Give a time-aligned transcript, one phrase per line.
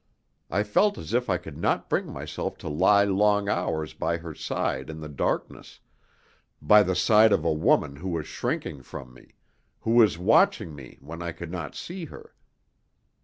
[0.49, 4.33] I felt as if I could not bring myself to lie long hours by her
[4.33, 5.79] side in the darkness,
[6.59, 9.35] by the side of a woman who was shrinking from me,
[9.81, 12.33] who was watching me when I could not see her.